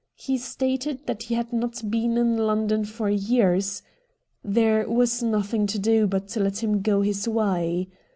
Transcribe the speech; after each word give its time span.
He 0.15 0.39
stated 0.39 1.05
that 1.05 1.21
he 1.21 1.35
had 1.35 1.53
not 1.53 1.87
been 1.91 2.17
in 2.17 2.35
London 2.35 2.85
for 2.85 3.07
years. 3.07 3.83
There 4.43 4.89
was 4.89 5.21
nothing 5.21 5.67
to 5.67 5.77
do 5.77 6.07
but 6.07 6.27
to 6.29 6.39
let 6.39 6.63
him 6.63 6.81
go 6.81 7.03
his 7.03 7.27
way. 7.27 7.87